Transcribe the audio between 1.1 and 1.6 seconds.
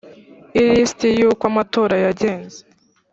yuko